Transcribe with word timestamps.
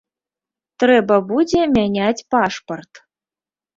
Трэба 0.83 1.15
будзе 1.31 1.61
мяняць 1.75 2.25
пашпарт. 2.37 2.93